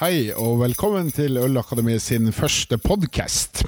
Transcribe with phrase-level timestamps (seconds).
[0.00, 3.66] Hei, og velkommen til Ølakademiet sin første podkast.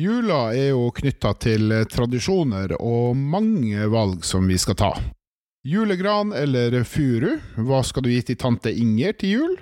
[0.00, 4.88] Jula er jo knytta til tradisjoner og mange valg som vi skal ta.
[5.68, 7.34] Julegran eller furu,
[7.68, 9.54] hva skal du gi til tante Inger til jul?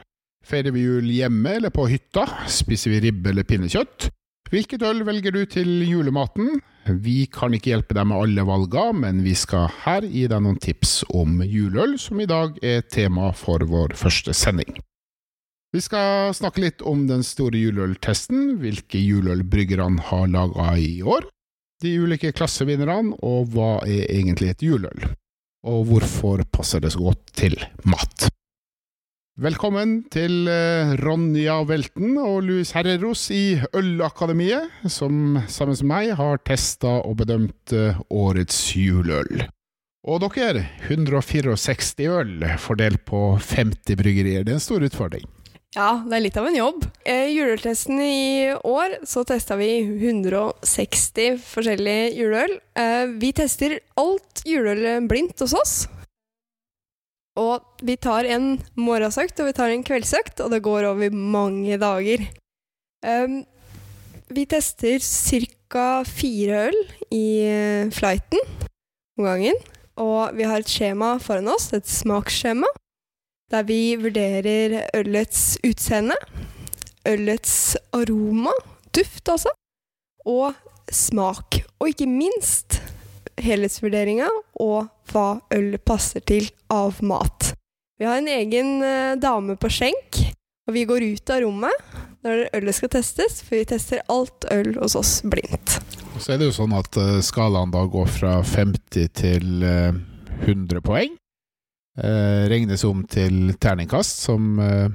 [0.46, 2.28] Feirer vi jul hjemme eller på hytta?
[2.46, 4.12] Spiser vi ribbe eller pinnekjøtt?
[4.54, 6.60] Hvilket øl velger du til julematen?
[7.02, 10.62] Vi kan ikke hjelpe deg med alle valga, men vi skal her gi deg noen
[10.62, 14.78] tips om juleøl, som i dag er tema for vår første sending.
[15.75, 21.27] Vi skal snakke litt om den store juleøltesten, hvilke juleølbryggerne har laga i år,
[21.83, 25.11] de ulike klassevinnerne, og hva er egentlig et juleøl,
[25.66, 28.29] og hvorfor passer det så godt til mat.
[29.37, 36.41] Velkommen til eh, Ronja Velten og Louis Herreros i Ølakademiet, som sammen med meg har
[36.47, 39.45] testa og bedømt eh, årets juleøl.
[40.09, 45.27] Og dere, 164 øl fordelt på 50 bryggerier, det er en stor utfordring.
[45.77, 46.84] Ja, det er litt av en jobb.
[47.05, 52.55] I juleøltesten i år så testa vi 160 forskjellige juleøl.
[52.80, 55.74] Eh, vi tester alt juleøl blindt hos oss.
[57.36, 61.77] Og vi tar en morgensøkt og vi tar en kveldsøkt, og det går over mange
[61.77, 62.24] dager.
[63.05, 63.42] Um,
[64.33, 66.00] vi tester ca.
[66.08, 66.80] fire øl
[67.12, 68.40] i eh, flighten
[69.20, 69.61] om gangen.
[70.00, 72.72] Og vi har et skjema foran oss, et smaksskjema
[73.52, 76.16] der vi vurderer ølets utseende,
[77.06, 78.55] ølets aroma,
[78.94, 79.52] duft også,
[80.27, 80.56] og
[80.91, 81.61] smak.
[81.80, 82.80] Og ikke minst
[83.42, 84.28] helhetsvurderinga
[84.62, 87.52] og hva øl passer til av mat.
[87.97, 90.20] Vi har en egen uh, dame på skjenk,
[90.67, 91.94] og vi går ut av rommet
[92.27, 95.78] når ølet skal testes, for vi tester alt øl hos oss blindt.
[96.19, 99.94] Så er det jo sånn at uh, skalaen da går fra 50 til uh,
[100.42, 101.25] 100 poeng eh,
[101.97, 104.89] regnes om til terningkast, som eh,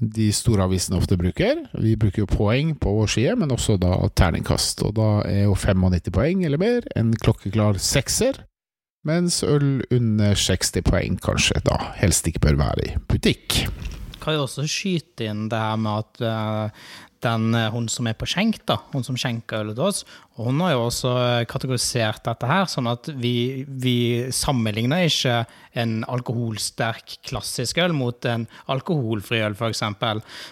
[0.00, 1.64] de store avisene ofte bruker.
[1.80, 4.82] Vi bruker jo poeng på vår side, men også da terningkast.
[4.86, 8.44] Og da er jo 95 poeng eller mer en klokkeklar sekser,
[9.04, 13.64] mens øl under 60 poeng kanskje da helst ikke bør være i butikk.
[14.24, 16.84] Kan jo også skyte inn det her med at uh,
[17.24, 20.04] den, eh, hun som er på skjenk, da, hun som skjenker ølet til oss,
[20.36, 23.96] og hun har jo også eh, kategorisert dette her, sånn at vi, vi
[24.34, 25.40] sammenligner ikke
[25.80, 29.84] en alkoholsterk klassisk øl mot en alkoholfri øl, f.eks.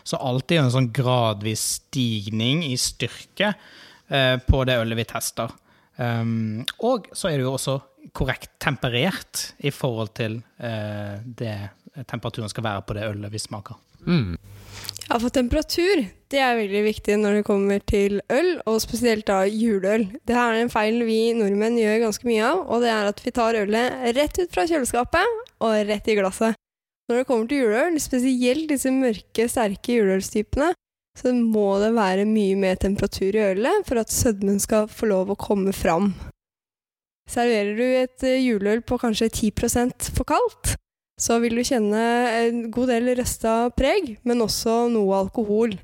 [0.09, 5.53] Så alltid en sånn gradvis stigning i styrke eh, på det ølet vi tester.
[5.97, 7.77] Um, og så er det jo også
[8.17, 11.55] korrekt temperert i forhold til eh, det
[12.09, 13.79] temperaturen skal være på det ølet vi smaker.
[14.07, 14.37] Mm.
[15.13, 19.43] Ja, for temperatur det er veldig viktig når det kommer til øl, og spesielt da
[19.45, 20.07] juleøl.
[20.25, 23.35] Det er en feil vi nordmenn gjør ganske mye av, og det er at vi
[23.37, 25.37] tar ølet rett ut fra kjøleskapet
[25.67, 26.57] og rett i glasset.
[27.11, 30.73] Når det kommer til juleøl, spesielt disse mørke, sterke juleølstypene,
[31.21, 35.35] så må det være mye mer temperatur i ølet for at sødmen skal få lov
[35.35, 36.15] å komme fram.
[37.29, 40.79] Serverer du et juleøl på kanskje 10% for kaldt,
[41.23, 42.03] så vil du kjenne
[42.41, 45.77] en god del resta preg, men også noe alkohol.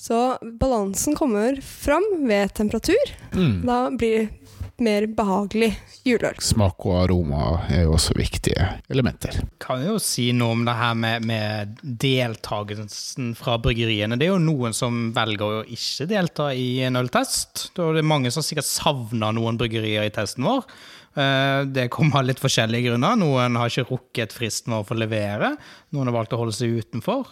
[0.00, 3.12] Så balansen kommer fram ved temperatur.
[3.32, 3.62] Mm.
[3.66, 4.46] Da blir det
[4.76, 5.70] mer behagelig
[6.04, 6.36] juleøl.
[6.44, 9.38] Smak og aroma er jo også viktige elementer.
[9.62, 14.18] Kan jo si noe om det her med, med deltakelsen fra bryggeriene.
[14.20, 17.70] Det er jo noen som velger å ikke delta i en øltest.
[17.76, 20.68] Da er det mange som sikkert savner noen bryggerier i testen vår.
[21.16, 23.16] Eh, det kommer av litt forskjellige grunner.
[23.20, 25.54] Noen har ikke rukket fristen vår for å levere.
[25.96, 27.30] Noen har valgt å holde seg utenfor.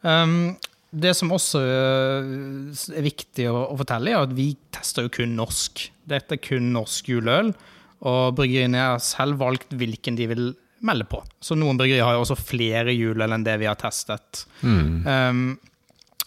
[0.00, 0.56] Um,
[0.88, 2.30] det som også eh,
[2.96, 5.84] er viktig å, fortelle, er at vi tester jo kun norsk.
[6.08, 7.52] Dette er kun norsk juleøl.
[8.08, 10.44] Og bryggeriene har selv valgt hvilken de vil
[10.86, 11.20] melde på.
[11.42, 14.46] Så noen bryggerier har jo også flere juleøl enn det vi har testet.
[14.62, 14.92] Mm.
[15.04, 15.42] Um,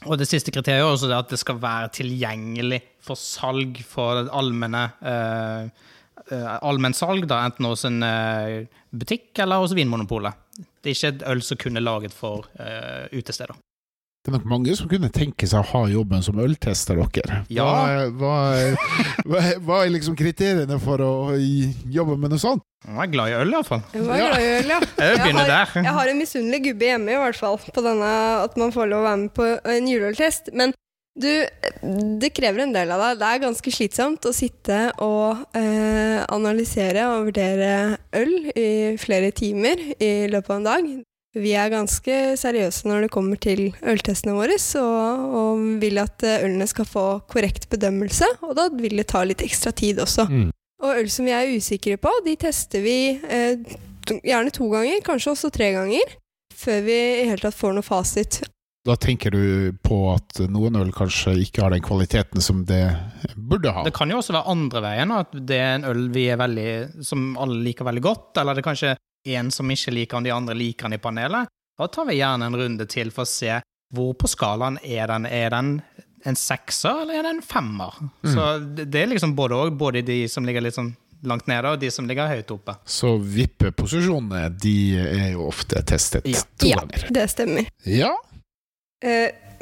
[0.10, 4.84] og det siste kriteriet er også at det skal være tilgjengelig for salg for allmenne
[5.02, 5.90] uh, uh,
[6.32, 8.62] allmennsalg, da, enten hos en uh,
[8.92, 10.38] butikk eller hos Vinmonopolet.
[10.82, 13.58] Det er ikke et øl som kun er laget for uh, utesteder.
[14.22, 17.40] Det er nok mange som kunne tenke seg å ha jobben som øltester dere.
[17.50, 17.66] Ja.
[18.14, 18.36] Hva,
[19.26, 22.62] hva, hva, er liksom kriteriene for å jobbe med noe sånt?
[22.86, 23.82] Jeg er glad i øl, iallfall.
[23.96, 24.78] Jeg øl, ja.
[25.02, 28.12] Jeg, jeg, har, jeg har en misunnelig gubbe hjemme, i hvert fall, på denne,
[28.46, 30.54] at man får lov å være med på en juleøltest.
[30.54, 30.76] Men
[31.22, 31.30] du,
[32.22, 33.20] det krever en del av deg.
[33.22, 37.72] Det er ganske slitsomt å sitte og eh, analysere og vurdere
[38.18, 38.68] øl i
[39.02, 40.92] flere timer i løpet av en dag.
[41.32, 46.42] Vi er ganske seriøse når det kommer til øltestene våre, og, og vil at eh,
[46.44, 50.28] ølene skal få korrekt bedømmelse, og da vil det ta litt ekstra tid også.
[50.28, 50.50] Mm.
[50.82, 53.78] Og øl som vi er usikre på, de tester vi eh,
[54.26, 56.18] gjerne to ganger, kanskje også tre ganger,
[56.52, 58.42] før vi i hele tatt får noe fasit.
[58.86, 62.82] Da tenker du på at noen øl kanskje ikke har den kvaliteten som det
[63.38, 63.84] burde ha.
[63.86, 66.72] Det kan jo også være andre veien, at det er en øl vi er veldig,
[67.06, 68.94] som alle liker veldig godt, eller det er kanskje
[69.36, 71.52] en som ikke liker den, de andre liker den i panelet.
[71.78, 73.60] Da tar vi gjerne en runde til for å se
[73.94, 75.28] hvor på skalaen er den.
[75.30, 75.72] Er den
[76.26, 78.02] en sekser, eller er det en femmer?
[78.24, 78.34] Mm.
[78.34, 78.48] Så
[78.82, 80.94] det er liksom både og, både de som ligger litt sånn
[81.30, 82.74] langt nede, og de som ligger høyt oppe.
[82.90, 84.76] Så vippeposisjonene, de
[85.06, 86.42] er jo ofte testet Ja.
[86.58, 87.08] to Ja, ganger.
[87.14, 87.68] det stemmer.
[87.86, 88.10] Ja,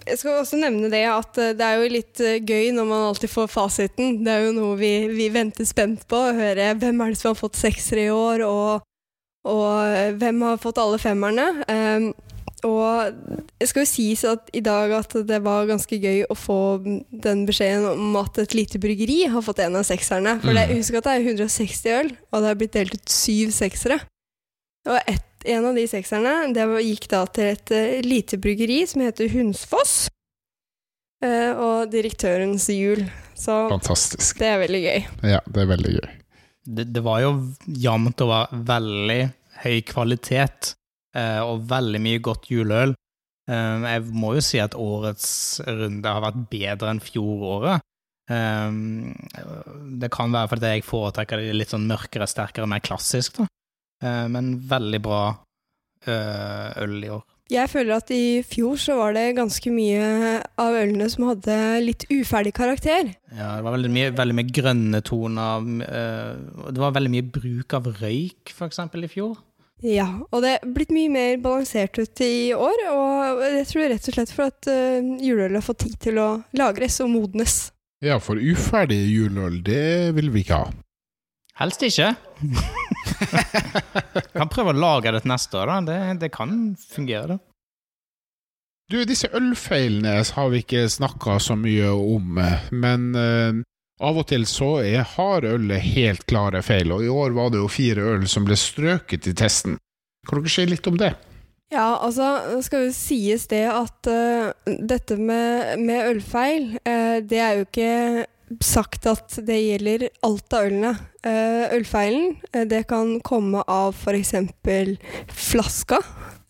[0.09, 3.07] jeg skal også nevne det at eh, det er jo litt eh, gøy når man
[3.09, 4.21] alltid får fasiten.
[4.25, 7.33] Det er jo noe vi, vi venter spent på, å høre hvem er det som
[7.33, 8.87] har fått seksere i år, og,
[9.49, 11.51] og eh, hvem har fått alle femmerne.
[11.69, 12.09] Eh,
[12.67, 13.19] og
[13.55, 17.45] det skal jo sies at i dag at det var ganske gøy å få den
[17.47, 20.35] beskjeden om at et lite bryggeri har fått en av sekserne.
[20.43, 23.55] For det, husk at det er 160 øl, og det har blitt delt ut syv
[23.55, 24.01] seksere.
[24.89, 29.03] Og ett en av de sekserne det gikk da til et eh, lite bryggeri som
[29.05, 30.09] heter Hunsfoss.
[31.23, 33.05] eh, og direktørens jul.
[33.39, 34.39] Så fantastisk.
[34.39, 35.03] det er veldig gøy.
[35.35, 36.09] Ja, det er veldig gøy.
[36.69, 37.31] Det, det var jo
[37.71, 39.19] jevnt over veldig
[39.63, 40.73] høy kvalitet,
[41.15, 42.95] eh, og veldig mye godt juleøl.
[43.49, 45.29] Jeg må jo si at årets
[45.65, 47.81] runde har vært bedre enn fjoråret.
[48.29, 53.47] Det kan være fordi jeg foretrekker det litt sånn mørkere, sterkere, mer klassisk, da.
[54.03, 55.23] Eh, men veldig bra
[56.07, 57.25] eh, øl i år.
[57.49, 62.05] Jeg føler at i fjor så var det ganske mye av ølene som hadde litt
[62.13, 63.09] uferdig karakter.
[63.33, 65.65] Ja, det var veldig mye, veldig mye grønne toner.
[65.87, 69.39] eh, det var veldig mye bruk av røyk, eksempel, i fjor.
[69.81, 72.85] Ja, og det er blitt mye mer balansert ut i år.
[72.91, 74.67] Og jeg tror rett og slett for at
[75.23, 76.29] juleøl har fått tid til å
[76.59, 77.69] lagres og modnes.
[78.03, 80.69] Ja, for uferdig juleøl, det vil vi ikke ha.
[81.59, 82.13] Helst ikke.
[84.39, 85.79] kan prøve å lage det til neste år, da.
[85.87, 87.39] Det, det kan fungere, det.
[88.89, 92.39] Du, disse ølfeilene har vi ikke snakka så mye om,
[92.73, 93.59] men uh,
[94.01, 97.61] av og til så er, har ølet helt klare feil, og i år var det
[97.61, 99.77] jo fire øl som ble strøket i testen.
[100.25, 101.11] Kan dere si litt om det?
[101.69, 107.43] Ja, altså, det skal jo sies det at uh, dette med, med ølfeil, uh, det
[107.45, 107.91] er jo ikke
[108.63, 110.93] sagt at det gjelder alt av ølene.
[111.25, 114.33] Eh, ølfeilen, eh, det kan komme av f.eks.
[115.29, 115.99] flaska.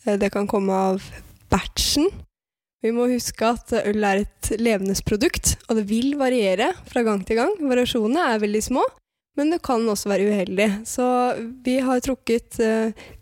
[0.06, 1.04] Eh, det kan komme av
[1.52, 2.10] batchen.
[2.82, 7.26] Vi må huske at øl er et levende produkt, og det vil variere fra gang
[7.28, 7.56] til gang.
[7.60, 8.86] Variasjonene er veldig små,
[9.36, 10.70] men det kan også være uheldig.
[10.88, 11.06] Så
[11.66, 12.56] vi har trukket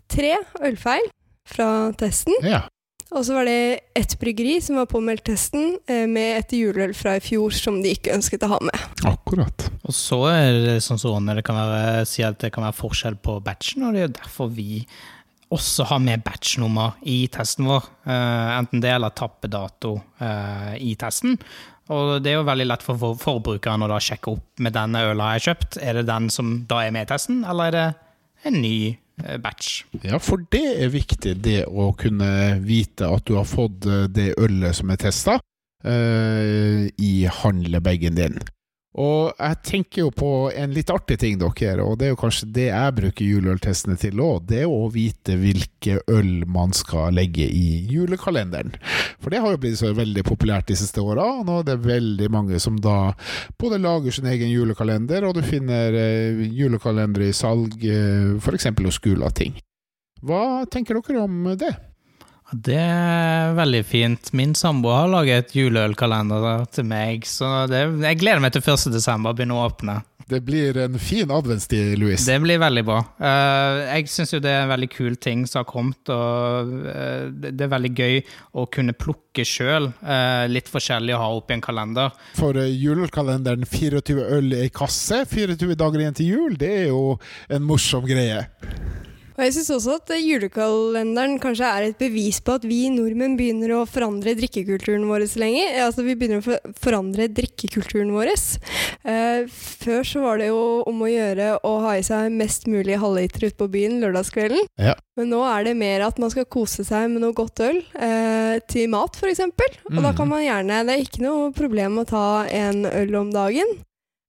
[0.07, 1.09] tre ølfeil
[1.49, 2.37] fra testen.
[2.45, 2.67] Ja.
[3.15, 7.13] Og så var det ett bryggeri som var påmeldt testen eh, med et juleøl fra
[7.17, 8.87] i fjor som de ikke ønsket å ha med.
[9.07, 9.67] Akkurat.
[9.87, 13.15] Og så er det sånn som det kan være, si at det kan være forskjell
[13.23, 14.81] på batchen, og det er jo derfor vi
[15.55, 17.85] også har med batchnummer i testen vår.
[18.11, 21.37] Eh, enten det eller tappedato eh, i testen.
[21.87, 25.05] Og det er jo veldig lett for for- forbrukeren å da sjekke opp med denne
[25.07, 25.77] øla jeg har kjøpt.
[25.79, 27.85] Er det den som da er med i testen, eller er det
[28.51, 28.77] en ny
[29.41, 29.83] batch?
[30.03, 34.33] Ja, for det er viktig, det å kunne vite at du har fått eh, det
[34.37, 35.39] ølet som er testa,
[35.83, 38.37] eh, i handlebagen din.
[38.97, 42.49] Og jeg tenker jo på en litt artig ting, dere, og det er jo kanskje
[42.55, 47.45] det jeg bruker juleøltestene til òg, det er å vite hvilke øl man skal legge
[47.45, 48.73] i julekalenderen.
[49.21, 51.77] For det har jo blitt så veldig populært de siste åra, og nå er det
[51.85, 53.13] veldig mange som da
[53.61, 58.71] både lager sin egen julekalender, og du finner eh, julekalendere i salg eh, f.eks.
[58.81, 59.59] hos Gulating.
[60.25, 61.75] Hva tenker dere om det?
[62.51, 64.29] Det er veldig fint.
[64.37, 68.93] Min samboer har laget et juleølkalender til meg, så det, jeg gleder meg til 1.
[68.93, 69.99] desember begynne å åpne.
[70.27, 72.25] Det blir en fin adventstid, Louis.
[72.27, 72.97] Det blir veldig bra.
[73.15, 77.29] Eh, jeg syns jo det er en veldig kul ting som har kommet, og eh,
[77.31, 78.19] det er veldig gøy
[78.59, 79.87] å kunne plukke sjøl
[80.51, 82.11] litt forskjellig å ha oppi en kalender.
[82.35, 87.15] For eh, julekalenderen 24 øl i kasse, 24 dager igjen til jul, det er jo
[87.47, 88.43] en morsom greie.
[89.37, 93.75] Og jeg syns også at julekalenderen kanskje er et bevis på at vi nordmenn begynner
[93.77, 95.75] å forandre drikkekulturen vår lenger.
[95.85, 98.31] Altså vi begynner å forandre drikkekulturen vår.
[99.05, 102.97] Uh, før så var det jo om å gjøre å ha i seg mest mulig
[102.97, 104.65] halvliter ute på byen lørdagskvelden.
[104.81, 104.95] Ja.
[105.17, 108.57] Men nå er det mer at man skal kose seg med noe godt øl eh,
[108.69, 109.45] til mat, f.eks.
[109.45, 110.15] Og da Mm.
[110.17, 113.69] kan man gjerne Det er ikke noe problem å ta en øl om dagen.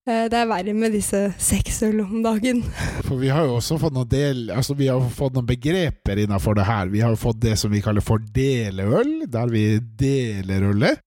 [0.09, 2.63] Eh, det er verre med disse sexøl om dagen.
[3.07, 6.57] For vi har jo også fått noen del Altså vi har fått noen begreper innenfor
[6.57, 6.89] det her.
[6.93, 9.67] Vi har jo fått det som vi kaller for deleøl, der vi
[10.01, 11.03] deler ølet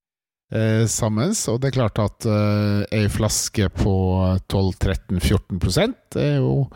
[0.54, 1.34] eh, sammen.
[1.34, 3.96] Og det er klart at eh, ei flaske på
[4.52, 6.68] 12-13-14 det er jo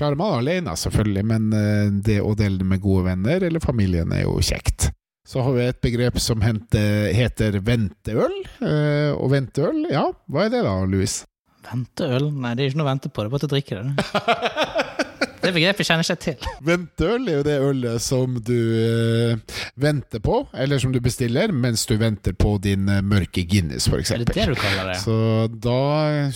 [0.00, 4.14] Klarer man alene, selvfølgelig, men eh, det å dele det med gode venner eller familien
[4.16, 4.88] er jo kjekt.
[5.28, 8.38] Så har vi et begrep som heter venteøl.
[8.64, 11.20] Eh, og venteøl, ja, hva er det da, Louis?
[11.68, 12.30] Venteøl?
[12.32, 13.22] Nei, det er ikke noe å vente på.
[13.22, 14.96] Det er bare til å drikke det.
[15.40, 16.48] Det begrepet kjenner jeg ikke til.
[16.68, 21.86] Venteøl er jo det ølet som du eh, venter på, eller som du bestiller, mens
[21.88, 24.12] du venter på din eh, mørke Guinness, f.eks.
[24.12, 24.98] Er det det du kaller det?
[25.00, 25.16] Så
[25.64, 25.78] da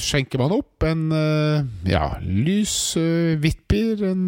[0.00, 2.76] skjenker man opp en eh, ja, lys
[3.44, 4.24] hvittbier, en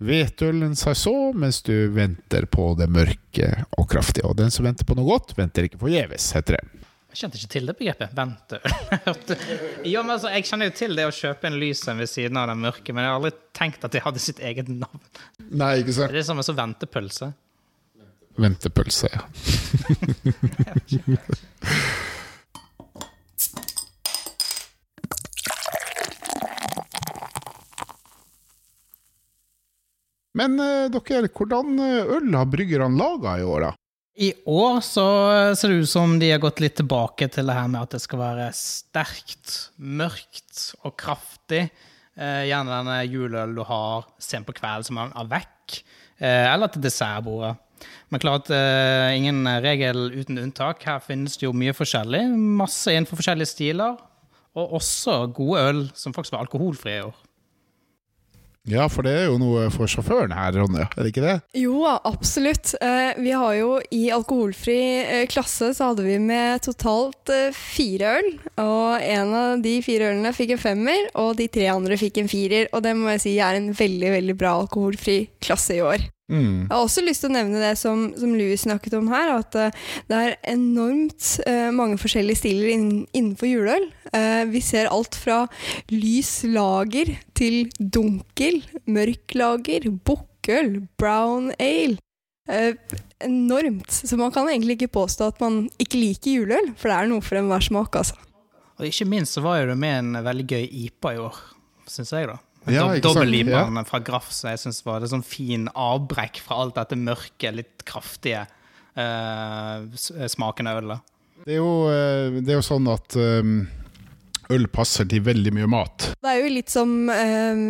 [0.00, 4.24] hvetøl, en saison, mens du venter på det mørke og kraftige.
[4.30, 6.81] Og den som venter på noe godt, venter ikke forgjeves, heter det.
[7.12, 8.08] Jeg kjente ikke til det begrepet.
[8.16, 8.64] Venteøl.
[9.92, 12.40] ja, men altså, jeg kjenner jo til det å kjøpe en lys en ved siden
[12.40, 14.96] av den mørke, men jeg har aldri tenkt at det hadde sitt eget navn.
[15.50, 16.08] Nei, ikke sant?
[16.08, 17.28] Det er som en sånn ventepølse.
[18.40, 19.28] Ventepølse, ja.
[30.32, 33.76] Men eh, dere, hvordan eh, øl har bryggerne laga i år, da?
[34.12, 35.06] I år så
[35.56, 38.02] ser det ut som de har gått litt tilbake til det her med at det
[38.04, 41.64] skal være sterkt, mørkt og kraftig.
[42.12, 45.78] Eh, gjerne denne juleøl du har sent på kvelden som har vekk,
[46.20, 47.54] eh, eller til dessertbordet.
[48.12, 50.84] Men klart, eh, ingen regel uten unntak.
[50.84, 52.26] Her finnes det jo mye forskjellig.
[52.36, 53.96] Masse innenfor forskjellige stiler.
[54.54, 57.16] Og også gode øl som faktisk var alkoholfrie i år.
[58.70, 61.34] Ja, for det er jo noe for sjåføren her, Ronja, er det ikke det?
[61.58, 62.76] Jo, absolutt.
[62.78, 68.14] Eh, vi har jo i alkoholfri eh, klasse så hadde vi med totalt eh, fire
[68.20, 68.30] øl.
[68.62, 72.30] Og en av de fire ølene fikk en femmer, og de tre andre fikk en
[72.30, 72.70] firer.
[72.70, 76.06] Og det må jeg si er en veldig, veldig bra alkoholfri klasse i år.
[76.32, 76.64] Mm.
[76.64, 79.56] Jeg har også lyst til å nevne det som, som Louis snakket om her, at
[79.58, 83.84] uh, det er enormt uh, mange forskjellige stiler inn, innenfor juleøl.
[84.14, 85.42] Uh, vi ser alt fra
[85.92, 92.00] lys lager til dunkel, mørk lager, bukkøl, brown ale.
[93.22, 93.92] enormt.
[93.92, 97.22] Så man kan egentlig ikke påstå at man ikke liker juleøl, for det er noe
[97.22, 98.16] for enhver smak, altså.
[98.80, 101.38] Og ikke minst så var jo det med en veldig gøy IPA i år,
[101.92, 102.40] syns jeg, da.
[102.70, 103.02] Ja, sant?
[103.04, 107.54] Dobbel-IPA-en fra Graff som jeg syns var det sånn fin avbrekk fra alt dette mørke,
[107.54, 108.44] litt kraftige
[108.98, 111.08] uh, smaken av ølet.
[111.42, 113.64] Det er jo, eh, det er jo sånn at um,
[114.54, 116.12] øl passer til veldig mye mat.
[116.22, 117.64] Det er jo litt som eh,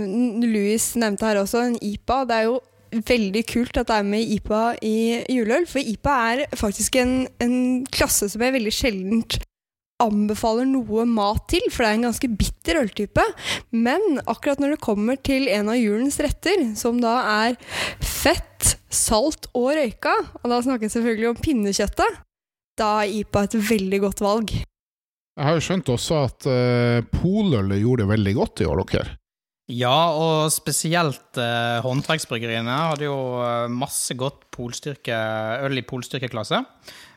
[0.44, 2.18] Louis nevnte her også, en IPA.
[2.28, 2.58] Det er jo
[2.92, 4.96] veldig kult at det er med IPA i
[5.32, 7.56] juleøl, for IPA er faktisk en, en
[7.88, 9.38] klasse som jeg veldig sjeldent
[10.02, 13.24] anbefaler noe mat til, for det er en ganske bitter øltype.
[13.74, 17.14] Men akkurat når det kommer til en av julens retter, som da
[17.46, 17.56] er
[18.02, 22.20] fett, salt og røyka, og da snakker jeg selvfølgelig om pinnekjøttet,
[22.78, 24.52] da er IPA et veldig godt valg.
[25.32, 29.16] Jeg har jo skjønt også at uh, polølet gjorde det veldig godt i år, dere.
[29.70, 35.16] Ja, og spesielt eh, håndverksbryggeriene hadde jo eh, masse godt polstyrke,
[35.62, 36.58] øl i polstyrkeklasse.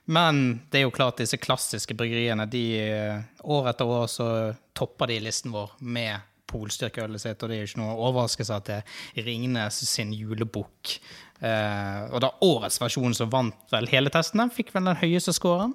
[0.06, 4.30] Men det er jo klart disse klassiske bryggeriene, de eh, år etter år så
[4.78, 8.68] topper de listen vår med polstyrkeølet sitt, og det er jo ikke noe overraskelse at
[8.70, 10.98] det er Ringnes sin julebukk.
[11.42, 15.74] Eh, og da årets versjon som vant vel hele testene, fikk vel den høyeste scoren.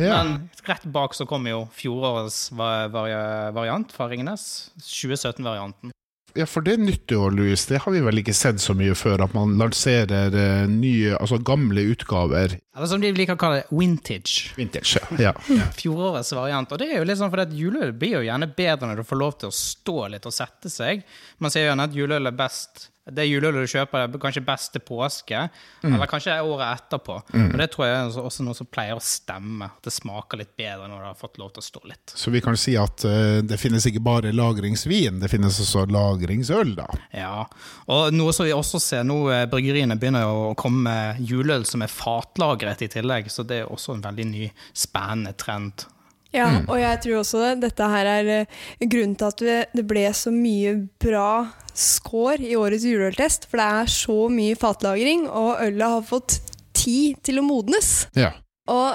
[0.00, 0.18] Ja.
[0.18, 4.44] Men rett bak så kom jo fjorårets variant fra Ringnes,
[4.82, 5.94] 2017-varianten.
[6.38, 7.62] Ja, for det nytter jo, Louis.
[7.66, 11.40] Det har vi vel ikke sett så mye før, at man lanserer eh, nye, altså
[11.46, 12.58] gamle utgaver.
[12.76, 14.52] Eller som de liker å kalle det, vintage.
[14.58, 15.34] Vintage, ja.
[15.80, 16.70] Fjorårets variant.
[16.70, 19.08] Og det er jo litt sånn fordi at juleøl blir jo gjerne bedre når du
[19.08, 21.04] får lov til å stå litt og sette seg.
[21.42, 24.72] Man sier jo gjerne at juleøl er best det juleølet du kjøper, er kanskje best
[24.74, 25.38] til påske,
[25.86, 27.16] eller kanskje året etterpå.
[27.40, 29.70] Og det tror jeg er også noe som pleier å stemme.
[29.70, 32.14] At det smaker litt bedre når det har fått lov til å stå litt.
[32.14, 36.74] Så vi kan si at uh, det finnes ikke bare lagringsvin, det finnes også lagringsøl,
[36.78, 36.88] da.
[37.16, 37.46] Ja,
[37.90, 41.82] og noe som vi også ser nå, eh, bryggeriene begynner å komme med juleøl som
[41.84, 45.86] er fatlagret i tillegg, så det er også en veldig ny, spennende trend.
[46.32, 47.52] Ja, og jeg tror også det.
[47.64, 52.54] Dette her er eh, grunnen til at det- det ble så mye bra score i
[52.54, 53.48] årets juleøltest.
[53.50, 56.38] For det er så mye fatlagring, og ølet har fått
[56.72, 58.06] tid til å modnes.
[58.14, 58.30] Ja.
[58.70, 58.94] Og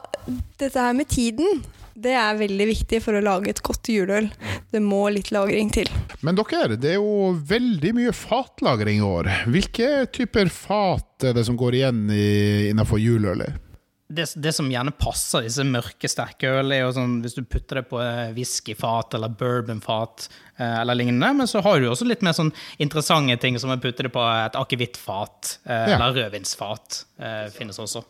[0.57, 1.63] dette her med tiden,
[1.95, 4.29] det er veldig viktig for å lage et godt juleøl.
[4.71, 5.87] Det må litt lagring til.
[6.21, 9.29] Men dere, det er jo veldig mye fatlagring i år.
[9.51, 13.59] Hvilke typer fat er det som går igjen i, innenfor juleølet?
[14.15, 17.81] Det, det som gjerne passer disse mørke, sterke øl, er jo sånn hvis du putter
[17.81, 21.29] det på eh, whiskyfat eller bourbonfat eh, eller lignende.
[21.41, 24.23] Men så har du også litt mer sånn interessante ting, som å putte det på
[24.45, 25.97] et akevittfat eh, Ja.
[25.99, 27.03] eller rødvinsfat.
[27.19, 28.03] Eh, finnes også.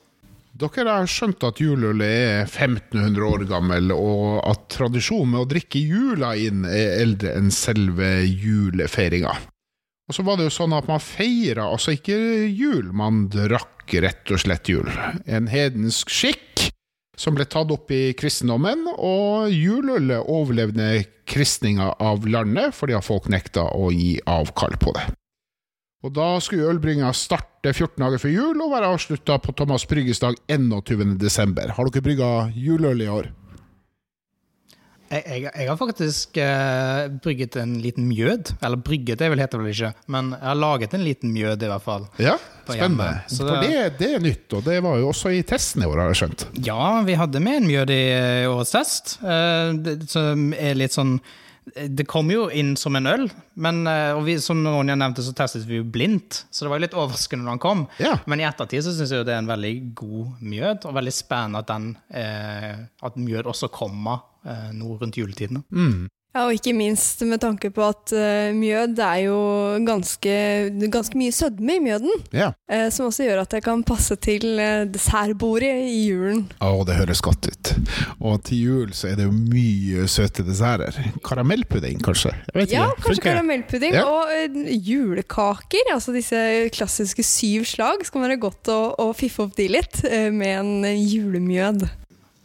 [0.55, 5.81] Dere har skjønt at juleølet er 1500 år gammel, og at tradisjonen med å drikke
[5.83, 9.33] jula inn er eldre enn selve julefeiringa.
[10.05, 12.17] Og så var det jo sånn at man feira altså ikke
[12.53, 14.89] jul, man drakk rett og slett jul.
[15.25, 16.67] En hedensk skikk
[17.17, 23.69] som ble tatt opp i kristendommen, og juleølet overlevde kristninga av landet fordi folk nekta
[23.73, 25.07] å gi avkall på det.
[26.05, 30.21] Og Da skulle ølbringa starte 14 dager før jul og være avslutta på Thomas Brygges
[30.21, 31.15] dag 21.
[31.17, 31.71] desember.
[31.73, 33.31] Har dere brygga juleøl i år?
[35.11, 38.55] Jeg, jeg, jeg har faktisk eh, brygget en liten mjød.
[38.65, 41.69] Eller brygget, det vil heter vel ikke, men jeg har laget en liten mjød, i
[41.69, 42.07] hvert fall.
[42.17, 42.35] Ja,
[42.65, 43.11] spennende.
[43.29, 45.89] Så For det- det, det er nytt, og det var jo også i testen i
[45.89, 46.45] år, har jeg skjønt.
[46.65, 50.93] Ja, vi hadde med en mjød i eh, årets test, eh, det, som er litt
[50.97, 51.19] sånn
[51.65, 53.23] Det kom jo inn som en øl,
[53.57, 56.43] men eh, vi, som Ronja nevnte, så testet vi jo blindt.
[56.53, 57.81] Så det var jo litt overraskende når den kom.
[57.97, 58.11] Ja.
[58.29, 61.13] Men i ettertid så syns jeg jo det er en veldig god mjød, og veldig
[61.17, 64.21] spennende at, den, eh, at mjød også kommer
[64.73, 65.63] nå rundt juletiden.
[66.35, 69.35] Ja, og ikke minst med tanke på at uh, mjød er jo
[69.87, 70.33] ganske,
[70.91, 72.11] ganske mye sødme i mjøden.
[72.35, 72.49] Ja.
[72.67, 76.41] Uh, som også gjør at det kan passe til uh, dessertbordet i julen.
[76.59, 77.71] Å, det høres godt ut.
[78.19, 80.99] Og til jul så er det jo mye søte desserter.
[81.23, 82.35] Karamellpudding, kanskje?
[82.51, 83.05] Jeg vet Ja, ikke.
[83.07, 83.31] kanskje Funker?
[83.31, 84.03] karamellpudding Ja.
[84.03, 85.93] og eh, julekaker.
[85.95, 86.43] Altså disse
[86.75, 88.03] klassiske syv slag.
[88.11, 91.87] Skal være godt å, å fiffe opp de litt eh, med en eh, julemjød.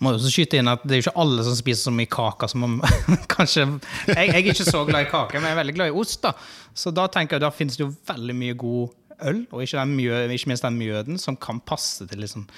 [0.01, 2.09] Må jo også skyte inn at Det er jo ikke alle som spiser så mye
[2.11, 2.79] kake som om
[3.35, 5.99] kanskje jeg, jeg er ikke så glad i kake, men jeg er veldig glad i
[6.03, 6.23] ost.
[6.25, 6.33] Da
[6.75, 9.95] Så da tenker jeg da finnes det jo veldig mye god øl, og ikke, den
[9.99, 12.49] mjø, ikke minst den mjøden, som kan passe til litt sånn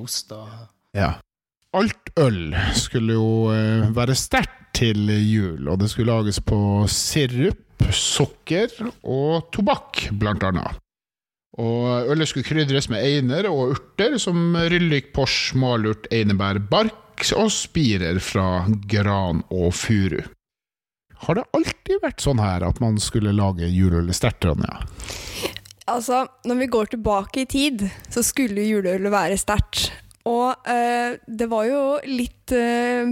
[0.00, 0.32] ost.
[0.32, 0.48] Og...
[0.96, 1.14] Ja.
[1.74, 6.58] Alt øl skulle jo eh, være sterkt til jul, og det skulle lages på
[6.90, 10.83] sirup, sukker og tobakk, blant annet.
[11.60, 17.50] Og ølet skulle krydres med einer og urter som ryllik, pors, malurt, einebær, bark og
[17.54, 20.18] spirer fra gran og furu.
[21.24, 24.80] Har det alltid vært sånn her at man skulle lage juleølet sterkt, Ronja?
[25.86, 29.92] Altså, når vi går tilbake i tid, så skulle juleølet være sterkt.
[30.26, 33.10] Og øh, det var jo litt øh,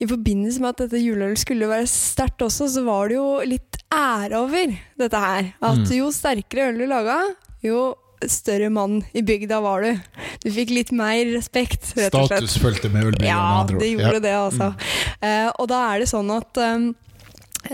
[0.00, 3.78] I forbindelse med at dette juleølet skulle være sterkt også, så var det jo litt
[3.92, 5.52] ære over dette her.
[5.60, 5.92] At Mm.
[5.98, 7.18] jo sterkere øl du laga,
[7.62, 7.94] jo
[8.26, 9.98] større mann i bygda var du.
[10.42, 12.46] Du fikk litt mer respekt, rett og slett.
[12.46, 13.78] Status fulgte med med Ja, ord.
[13.78, 14.20] det gjorde Ja.
[14.20, 14.74] det, altså.
[15.20, 16.94] Eh, og da er det sånn at um,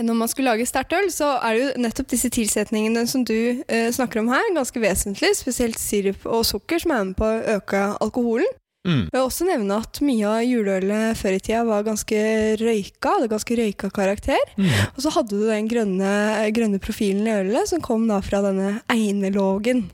[0.03, 3.63] når man skulle lage sterkt øl, så er det jo nettopp disse tilsetningene som du
[3.63, 5.35] uh, snakker om her, ganske vesentlig.
[5.37, 8.49] Spesielt sirup og sukker, som er med på å øke alkoholen.
[8.83, 9.05] Mm.
[9.07, 12.17] Jeg vil også nevne at mye av juleølet før i tida var ganske
[12.59, 13.13] røyka.
[13.15, 14.41] Hadde ganske røyka karakter.
[14.59, 14.67] Mm.
[14.95, 16.09] Og så hadde du den grønne,
[16.55, 19.85] grønne profilen i ølet, som kom da fra denne einerlågen.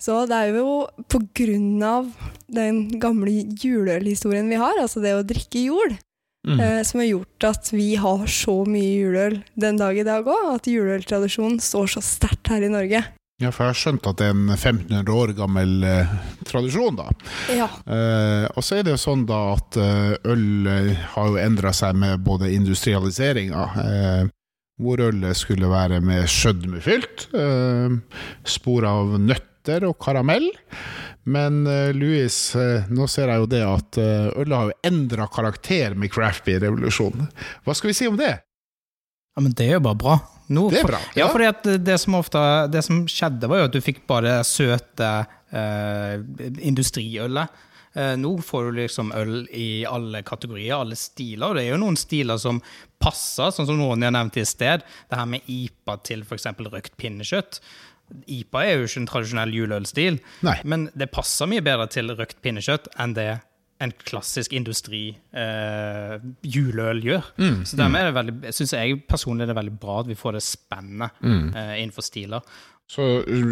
[0.00, 2.06] Så det er jo på grunn av
[2.50, 5.98] den gamle juleølhistorien vi har, altså det å drikke jord,
[6.40, 6.56] Mm.
[6.58, 10.54] eh, som har gjort at vi har så mye juleøl den dag i dag òg.
[10.54, 13.02] At juleøltradisjonen står så sterkt her i Norge.
[13.40, 16.10] Ja, for jeg har skjønt at det er en 1500 år gammel eh,
[16.44, 17.06] tradisjon, da.
[17.56, 17.68] Ja.
[17.88, 21.72] Eh, og så er det jo sånn da at eh, øl eh, har jo endra
[21.76, 24.26] seg med både industrialiseringa, eh,
[24.80, 27.96] hvor ølet skulle være med skjødmefylt, eh,
[28.44, 30.50] spor av nøtter og karamell.
[31.30, 31.62] Men
[31.94, 32.36] Louis,
[32.88, 37.28] nå ser jeg jo det at ølet har jo endra karakter med craft beer-revolusjonen.
[37.68, 38.38] Hva skal vi si om det?
[39.36, 40.18] Ja, Men det er jo bare bra.
[40.50, 41.00] Nå, Det er bra.
[41.14, 42.40] Ja, fordi for det som ofte
[42.72, 45.10] Det som skjedde, var jo at du fikk bare det søte
[45.54, 46.16] eh,
[46.66, 47.60] industriølet.
[47.94, 51.50] Eh, nå får du liksom øl i alle kategorier, alle stiler.
[51.50, 52.58] Og det er jo noen stiler som
[53.02, 54.82] passer, sånn som noen jeg nevnte i sted.
[55.10, 56.50] Det her med IPA til f.eks.
[56.70, 57.60] røkt pinnekjøtt.
[58.26, 60.16] IPA er jo ikke en tradisjonell juleølstil,
[60.66, 63.28] men det passer mye bedre til røkt pinnekjøtt enn det
[63.80, 67.30] en klassisk industri eh, gjør.
[67.40, 70.36] Mm, Så dermed er det synes jeg personlig det er veldig bra at vi får
[70.36, 71.48] det spennet mm.
[71.54, 72.44] eh, innenfor stiler.
[72.90, 73.04] Så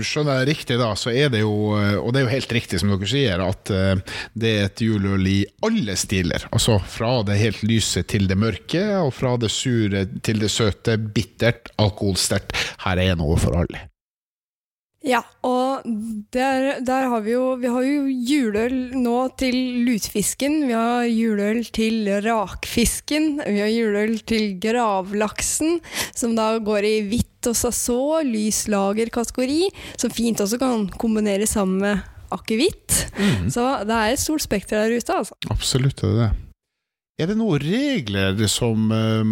[0.03, 2.81] skjønner jeg riktig da, så er det jo, eh, og det er jo helt riktig
[2.83, 4.01] som dere sier, at eh,
[4.35, 6.49] det er et juleøl i alle stiler.
[6.51, 10.99] Altså fra det helt lyse til det mørke, og fra det sure til det søte,
[10.99, 12.57] bittert, alkoholsterkt.
[12.83, 13.87] Her er noe for alle.
[15.09, 15.87] Ja, og
[16.35, 20.61] der, der har vi jo Vi har jo juleøl nå til lutefisken.
[20.69, 23.39] Vi har juleøl til rakfisken.
[23.41, 25.79] Vi har juleøl til gravlaksen,
[26.13, 31.81] som da går i hvitt og sasså, lys lager-kategori, som fint også kan kombineres sammen
[31.87, 33.07] med akevitt.
[33.55, 35.39] Så det er et stort spekter der ute, altså.
[35.55, 36.48] Absolutt er det det.
[37.19, 39.31] Er det noen regler som eh,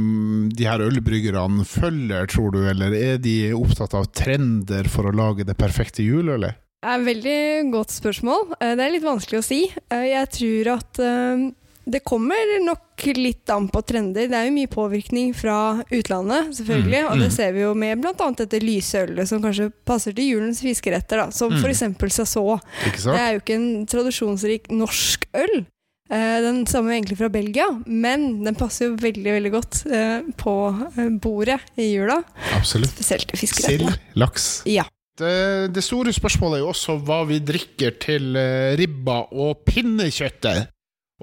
[0.59, 5.47] de her ølbryggerne følger, tror du, eller er de opptatt av trender for å lage
[5.47, 6.59] det perfekte juleølet?
[6.83, 7.37] Det er et veldig
[7.73, 8.51] godt spørsmål.
[8.61, 9.61] Eh, Det er litt vanskelig å si.
[9.91, 11.47] Eh, Jeg tror at eh,
[11.87, 12.35] Det kommer
[12.67, 14.27] nok litt an på trender.
[14.27, 17.03] Det er jo mye påvirkning fra utlandet, selvfølgelig.
[17.05, 17.35] Mm, Og det mm.
[17.37, 18.31] ser vi jo med bl.a.
[18.43, 21.63] dette lyse ølet som kanskje passer til julens fiskeretter, da, som Mm.
[21.63, 22.19] f.eks.
[22.19, 22.67] Sassot.
[22.83, 25.67] Det er jo ikke en tradisjonsrik norsk øl.
[26.07, 30.29] Eh, Den stammer jo egentlig fra Belgia, men den passer jo veldig veldig godt eh,
[30.39, 30.55] på
[30.93, 32.21] eh, bordet i jula.
[32.55, 32.95] Absolutt.
[32.95, 34.63] Spesielt i Sild, laks.
[34.71, 34.87] Ja.
[35.17, 38.37] Det, det store spørsmålet er jo også hva vi drikker til
[38.77, 40.69] ribba og pinnekjøttet.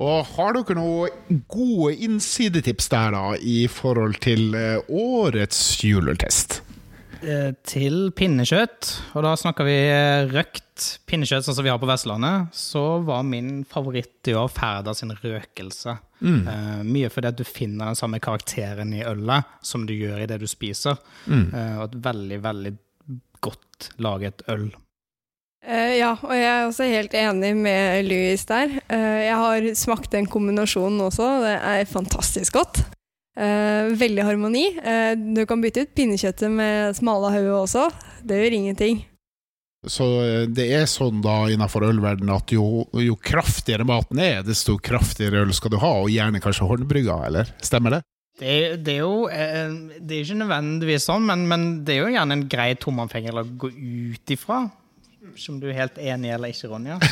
[0.02, 4.56] Og har dere noen gode innsidetips der, da, i forhold til
[4.90, 6.63] årets juletest?
[7.24, 11.88] Eh, Til pinnekjøtt, og da snakker vi eh, røkt pinnekjøtt sånn som vi har på
[11.88, 15.96] Vestlandet, så var min favoritt i år Ferda sin røkelse.
[16.24, 16.40] Mm.
[16.48, 20.30] Uh, mye fordi at du finner den samme karakteren i ølet som du gjør i
[20.30, 21.00] det du spiser.
[21.28, 21.50] Mm.
[21.52, 22.74] Uh, og et veldig, veldig
[23.44, 24.72] godt laget øl.
[25.64, 28.80] Uh, ja, og jeg er også helt enig med Louis der.
[28.92, 31.30] Eh, jeg har smakt den kombinasjonen også.
[31.46, 32.82] Det er fantastisk godt.
[33.34, 34.68] Eh, veldig harmoni.
[34.78, 37.88] Eh, du kan bytte ut pinnekjøttet med smala hauge også.
[38.22, 39.02] Det gjør ingenting.
[39.90, 44.78] Så eh, det er sånn da innenfor ølverden at jo, jo kraftigere maten er, desto
[44.80, 47.52] kraftigere øl skal du ha, og gjerne kanskje håndbrygga, eller?
[47.64, 48.04] Stemmer det?
[48.40, 52.14] Det, det er jo eh, Det er ikke nødvendigvis sånn, men, men det er jo
[52.16, 54.64] gjerne en grei tomannfinger å gå ut ifra.
[55.40, 56.98] Som du er helt enig i eller ikke, Ronja?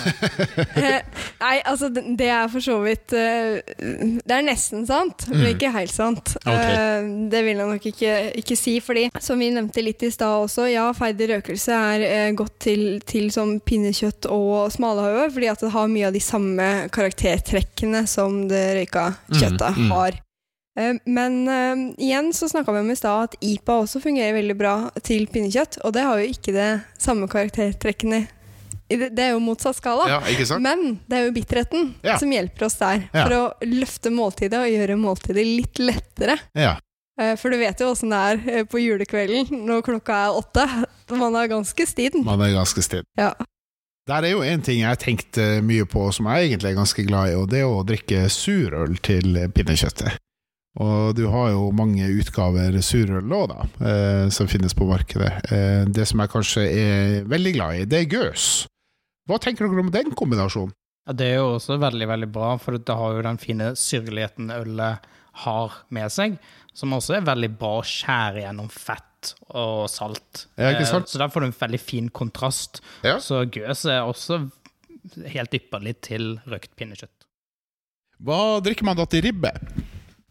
[0.81, 1.01] Eh,
[1.41, 3.59] nei, altså det er for så vidt eh,
[4.21, 5.47] Det er nesten sant, men Mm.
[5.55, 6.33] ikke helt sant.
[6.41, 6.51] Ok.
[6.53, 10.45] Eh, det vil jeg nok ikke, ikke si, fordi som vi nevnte litt i stad
[10.45, 15.71] også, ja, ferdig røkelse er godt til, til som pinnekjøtt og smalahove, fordi at det
[15.75, 19.91] har mye av de samme karaktertrekkene som det røyka kjøttet Mm, mm.
[19.95, 20.19] har.
[20.79, 24.55] Eh, Men uh, igjen så snakka vi om i stad at IPA også fungerer veldig
[24.57, 26.69] bra til pinnekjøtt, og det har jo ikke det
[27.01, 28.27] samme karaktertrekkene.
[28.91, 30.03] Det er jo motsatt skala.
[30.11, 30.57] Ja?
[30.59, 32.17] Men det er jo bitterheten Ja.
[32.19, 33.23] som hjelper oss der, Ja.
[33.25, 36.37] for å løfte måltidet og gjøre måltidet litt lettere.
[36.55, 36.77] Ja.
[37.19, 38.19] Eh, For du vet jo åssen det
[38.51, 40.65] er på julekvelden når klokka er åtte.
[41.15, 42.23] Man er ganske stiden.
[42.25, 43.05] Man er ganske stiden.
[43.17, 43.33] Ja.
[44.07, 47.05] Der er jo en ting jeg har tenkt mye på, som jeg egentlig er ganske
[47.07, 50.17] glad i, og det er å drikke surøl til pinnekjøttet.
[50.79, 55.31] Og du har jo mange utgaver surøl òg, da, eh, som finnes på markedet.
[55.51, 58.45] Eh, det som jeg kanskje er veldig glad i, det er gøs.
[59.27, 60.71] Hva tenker dere om den kombinasjonen?
[61.07, 64.51] Ja, det er jo også veldig, veldig bra, for det har jo den fine syrligheten
[64.53, 65.09] ølet
[65.43, 66.37] har med seg,
[66.75, 70.45] som også er veldig bra å skjære gjennom fett og salt.
[70.57, 72.79] Eh, Så der får du en veldig fin kontrast.
[73.03, 73.17] Ja.
[73.19, 74.45] Så gøs er også
[75.35, 77.27] helt ypperlig til røkt pinnekjøtt.
[78.21, 79.51] Hva drikker man da til ribbe?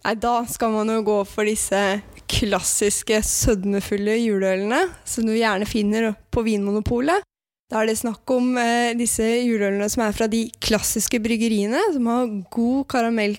[0.01, 6.15] Nei, da skal man jo gå for disse klassiske sødmefulle juleølene, som du gjerne finner
[6.33, 7.27] på Vinmonopolet.
[7.71, 12.09] Da er det snakk om eh, disse juleølene som er fra de klassiske bryggeriene, som
[12.11, 13.37] har god karamell,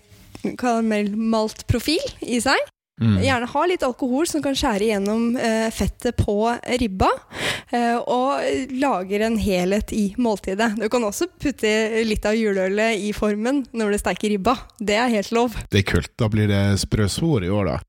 [0.62, 2.62] karamellmalt profil i seg.
[3.02, 3.16] Mm.
[3.26, 6.36] Gjerne ha litt alkohol som kan skjære gjennom eh, fettet på
[6.78, 7.10] ribba,
[7.74, 10.76] eh, og lager en helhet i måltidet.
[10.78, 11.72] Du kan også putte
[12.06, 14.54] litt av juleølet i formen når du steker ribba.
[14.78, 15.58] Det er helt lov.
[15.74, 16.14] Det er kult.
[16.22, 17.80] Da blir det sprø svor i år, da.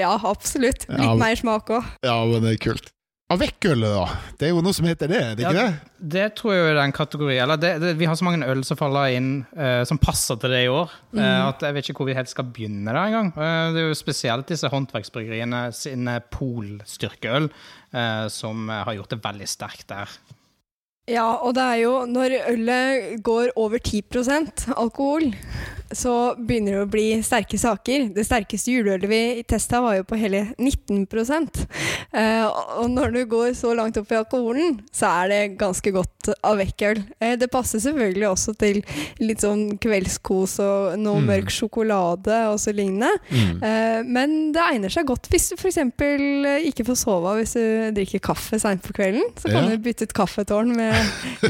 [0.00, 0.88] Ja, absolutt.
[0.88, 1.84] Litt Ja, men- mer smak òg.
[2.02, 2.90] Ja, men det er kult.
[3.32, 4.32] Avekkølet, da?
[4.36, 5.92] Det er jo noe som heter det, er det ikke Ja, det?
[6.12, 7.40] Det tror jeg er den kategorien.
[7.46, 10.52] Eller det, det, vi har så mange øl som faller inn uh, som passer til
[10.52, 13.32] det i år, eh, at jeg vet ikke hvor vi helt skal begynne der engang.
[13.32, 19.48] Uh, det er jo spesielt disse håndverksbryggeriene sine polstyrkeøl uh, som har gjort det veldig
[19.48, 20.18] sterkt der.
[21.10, 25.34] Ja, og det er jo når ølet går over 10% alkohol,
[25.94, 28.08] så begynner det å bli sterke saker.
[28.16, 31.04] Det sterkeste juleølet vi testa var jo på hele 19
[32.10, 32.46] eh,
[32.80, 37.02] Og når du går så langt opp i alkoholen, så er det ganske godt avekkøl.
[37.20, 38.80] Eh, det passer selvfølgelig også til
[39.20, 41.28] litt sånn kveldskos og noe Mm.
[41.28, 43.12] mørk sjokolade og så lignende.
[43.30, 43.62] Mm.
[43.62, 45.78] Eh, men det egner seg godt hvis du f.eks.
[46.64, 49.22] ikke får sove hvis du drikker kaffe seint på kvelden.
[49.36, 49.76] Så kan Ja.
[49.76, 50.93] du bytte ut kaffetårn med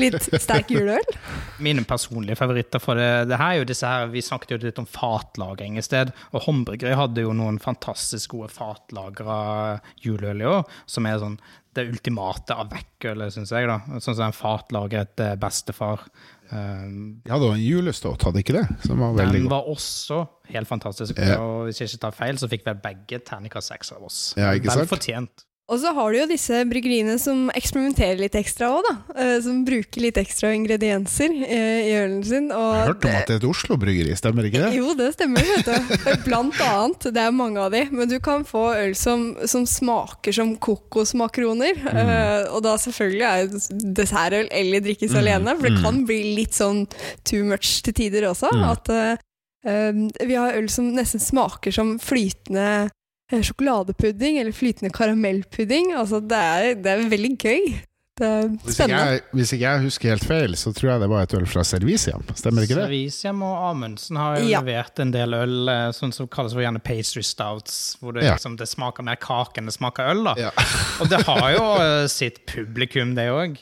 [0.03, 1.17] litt sterk juleøl.
[1.65, 4.79] Mine personlige favoritter for det, det her er jo disse her Vi snakket jo litt
[4.83, 10.65] om fatlagring i sted, og Håndbryggeri hadde jo noen fantastisk gode fatlagra juleøl i år,
[10.91, 11.39] som er sånn
[11.75, 13.67] det ultimate av vekkølet, syns jeg.
[13.67, 16.05] da Sånn som en fatlagret eh, bestefar.
[16.53, 18.63] Um, De hadde jo en julestout, hadde ikke det?
[18.87, 19.55] Som var veldig den god.
[19.57, 20.21] var også
[20.55, 21.19] helt fantastisk.
[21.19, 21.41] Ja.
[21.43, 24.21] Og hvis jeg ikke tar feil, så fikk vel begge terningkast seks av oss.
[24.39, 24.93] Ja, ikke Vel sant?
[24.93, 25.45] fortjent.
[25.73, 28.91] Og så har du jo disse bryggeriene som eksperimenterer litt ekstra òg, da.
[29.17, 32.51] Eh, Som bruker litt ekstra ingredienser eh, i ølen sin.
[32.53, 34.75] Og Jeg hørte om at det er et Oslo-bryggeri, stemmer ikke det?
[34.79, 36.11] Jo, det stemmer, vet du.
[36.27, 37.07] Blant annet.
[37.17, 37.81] Det er mange av de.
[37.97, 41.81] Men du kan få øl som, som smaker som kokosmakroner.
[41.81, 45.21] Eh, og da selvfølgelig er dessertøl eller drikkes Mm.
[45.23, 45.83] alene, for det Mm.
[45.87, 46.85] kan bli litt sånn
[47.25, 48.51] too much til tider også.
[48.53, 48.65] Mm.
[48.69, 48.93] At,
[49.65, 52.91] eh, vi har øl som nesten smaker som flytende
[53.33, 55.93] sjokoladepudding eller flytende karamellpudding.
[55.97, 57.75] Altså, det er, det er veldig gøy.
[58.15, 59.07] Det er Hvis ikke, spennende.
[59.11, 61.65] jeg, hvis ikke jeg husker helt feil, så tror jeg det var et øl fra
[61.67, 62.23] Serviciam.
[62.39, 62.85] Stemmer ikke det?
[62.87, 64.61] Serviciam og Amundsen har jo Ja.
[64.63, 68.37] levert en del øl eh, sånn som kalles for gjerne pastry stouts, hvor det, Ja.
[68.37, 70.23] liksom, det smaker mer kake enn det smaker øl.
[70.31, 70.35] da.
[70.39, 70.51] Ja.
[71.01, 73.59] Og det har jo eh, sitt publikum, det òg.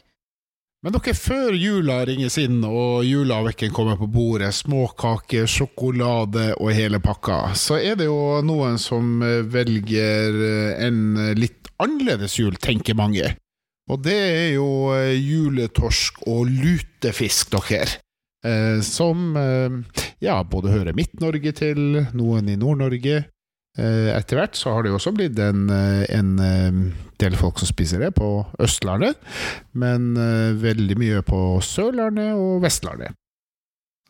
[0.82, 6.98] Men dere, før jula ringes inn og juleavvekken kommer på bordet, småkaker, sjokolade og hele
[6.98, 10.98] pakka, så er det jo noen som eh, velger eh, en
[11.38, 13.30] litt annerledes jul, tenker mange.
[13.90, 18.00] Og det er jo eh, juletorsk og lutefisk, dere.
[18.42, 23.22] Eh, som eh, ja, både hører Midt-Norge til, noen i Nord-Norge.
[23.80, 26.80] Eh, etter hvert så har det jo også blitt en, eh, en eh,
[27.22, 28.28] del folk som spiser det på
[28.60, 29.16] Østlandet,
[29.72, 30.12] men
[30.60, 33.14] veldig mye på Sørlandet og Vestlandet.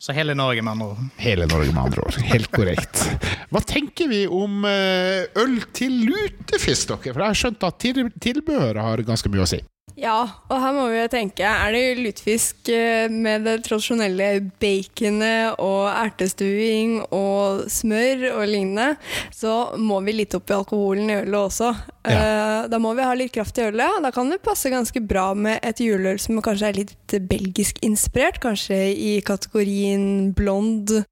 [0.03, 1.03] Så hele Norge, med andre ord.
[1.21, 2.17] Hele Norge, med andre ord.
[2.27, 3.05] Helt korrekt.
[3.53, 7.13] Hva tenker vi om øl til lutefisk, dere?
[7.13, 7.85] For jeg har skjønt at
[8.25, 9.61] tilbehøret har ganske mye å si.
[9.99, 10.17] Ja,
[10.49, 14.29] og her må vi jo tenke Er det lutefisk eh, med det tradisjonelle
[14.61, 18.95] baconet og ertestuing og smør og lignende,
[19.33, 21.69] så må vi litt opp i alkoholen i ølet også.
[22.09, 22.65] Ja.
[22.67, 24.01] Da må vi ha litt kraft i ølet.
[24.03, 28.41] Da kan det passe ganske bra med et juleøl som kanskje er litt belgisk inspirert.
[28.43, 31.07] Kanskje i kategorien blond, eh,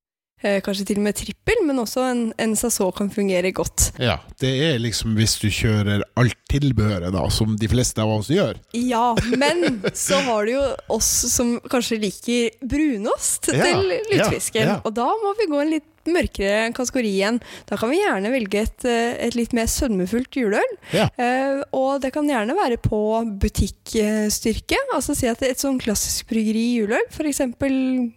[0.65, 3.91] kanskje til og med trippel, men også en, en saså kan fungere godt.
[4.01, 8.32] Ja, det er liksom hvis du kjører alt tilbehøret, da, som de fleste av oss
[8.34, 8.60] gjør.
[8.77, 10.65] Ja, men så har du jo
[10.97, 14.30] oss som kanskje liker brunost Ja, til ja,
[14.62, 14.77] ja.
[14.86, 17.40] Og da må vi gå en litt mørkere kategori igjen.
[17.70, 20.74] Da kan vi gjerne velge et, eh, et litt mer sødmefullt juleøl.
[20.96, 21.10] Ja.
[21.18, 23.02] Eh, og det kan gjerne være på
[23.42, 24.80] butikkstyrke.
[24.96, 27.44] Altså si at et sånn klassisk bryggeri juleøl, f.eks.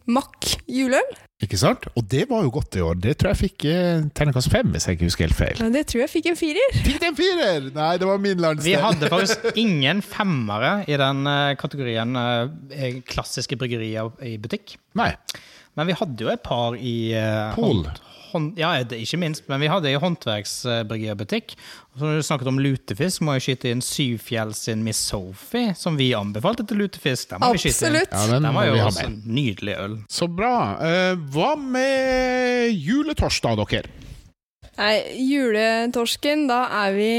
[0.07, 1.15] Mack juleøl.
[1.43, 1.89] Ikke sant?
[1.99, 2.99] Og det var jo godt i år.
[3.03, 5.57] Det tror jeg fikk eh, terningkast fem, hvis jeg ikke husker helt feil.
[5.61, 6.77] Ja, det tror jeg fikk en firer.
[6.87, 7.67] Fikk det en firer?
[7.75, 8.69] Nei, det var min landsdel.
[8.71, 14.77] Vi hadde faktisk ingen femmere i den eh, kategorien eh, klassiske bryggerier i butikk.
[14.99, 15.11] Nei.
[15.77, 17.85] Men vi hadde jo et par i uh, Pol.
[18.59, 21.53] Ja, ikke minst, men vi hadde i håndverksbryggeributikk.
[22.01, 26.09] Når du snakket om lutefisk, må jeg skyte inn Syvfjell sin Miss Sophie, som vi
[26.19, 27.31] anbefalte til lutefisk.
[27.31, 28.01] Den må vi skyte inn.
[28.03, 28.17] Absolutt.
[28.19, 29.99] Ja, den var jo også en nydelig øl.
[30.11, 30.55] Så bra.
[30.83, 34.01] Uh, hva med juletorsdag, dere?
[34.75, 37.11] Nei, juletorsken, da er vi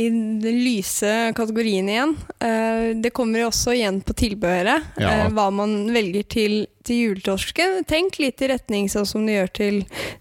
[0.00, 0.04] i
[0.40, 2.14] den lyse kategorien igjen.
[2.40, 5.10] Eh, det kommer jo også igjen på tilbehøret, Ja.
[5.26, 6.54] eh, hva man velger til,
[6.86, 7.82] til juletorsken.
[7.88, 9.78] Tenk litt i retning sånn som du gjør til,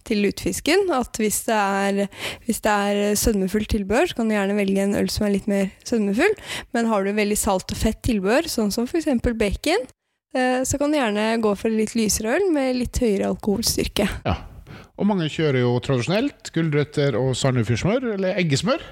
[0.07, 0.87] til lutefisken.
[0.95, 4.97] At hvis det, er, hvis det er sødmefullt tilbør, så kan du gjerne velge en
[4.99, 6.37] øl som er litt mer sødmefull.
[6.75, 9.09] Men har du veldig salt og fett tilbør, sånn som f.eks.
[9.39, 9.89] bacon,
[10.35, 14.07] eh, så kan du gjerne gå for litt lysere øl med litt høyere alkoholstyrke.
[14.27, 14.37] Ja.
[15.01, 18.83] Og mange kjører jo tradisjonelt gulrøtter og sandefjordsmør, eller eggesmør.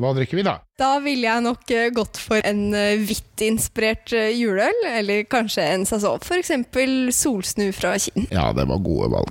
[0.00, 0.56] Hva drikker vi da?
[0.80, 5.86] Da ville jeg nok eh, gått for en eh, hvitt-inspirert eh, juleøl, eller kanskje en.
[5.86, 8.26] For eksempel solsnu fra Kinn.
[8.34, 9.30] Ja, det var gode valg.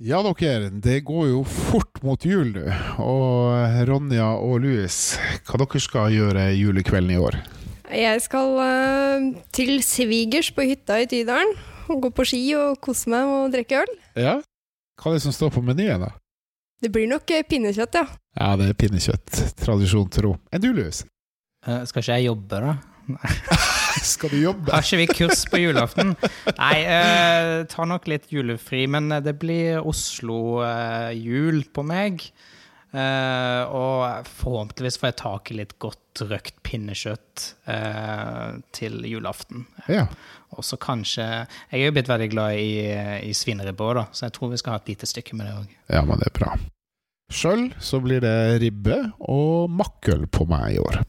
[0.00, 2.64] Ja, dere, det går jo fort mot jul nå.
[3.00, 4.96] Og Ronja og Louis,
[5.48, 7.38] hva dere skal gjøre julekvelden i år?
[7.86, 11.54] Jeg skal uh, til svigers på hytta i Tydalen.
[11.86, 13.96] Gå på ski og kose meg og drikke øl.
[14.18, 14.36] Ja?
[15.00, 16.12] Hva er det som står på menyen, da?
[16.82, 18.04] Det blir nok eh, pinnekjøtt, ja.
[18.36, 19.38] Ja, det er pinnekjøtt.
[19.56, 20.34] Tradisjon tro.
[20.52, 21.00] Er du, Louis?
[21.66, 22.74] Uh, skal ikke jeg jobbe, da?
[24.06, 24.72] Skal du jobbe?
[24.74, 26.12] Har ikke vi kurs på julaften?
[26.58, 32.28] Nei, uh, tar nok litt julefri, men eh, det blir Oslo-jul på meg.
[32.96, 39.66] Eh, og forhåpentligvis får jeg tak i litt godt røkt pinnekjøtt uh, til julaften.
[39.92, 40.06] Ja.
[40.56, 42.70] Og så kanskje Jeg er jo blitt veldig glad i,
[43.28, 45.76] i svineribbe òg, så jeg tror vi skal ha et lite stykke med det òg.
[45.92, 46.54] ja, men det er bra.
[47.36, 48.96] Sjøl så blir det ribbe
[49.28, 51.02] og makkøl på meg i år.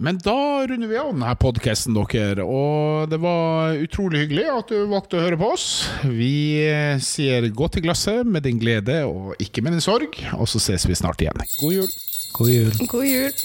[0.00, 2.40] Men da runder vi av denne podkasten, dere.
[2.40, 5.66] Og det var utrolig hyggelig at du valgte å høre på oss.
[6.08, 6.64] Vi
[7.04, 10.16] sier gå til glasset med din glede og ikke med din sorg.
[10.38, 11.44] Og så ses vi snart igjen.
[11.60, 11.92] God jul.
[12.32, 12.72] God jul.
[12.88, 13.44] God jul.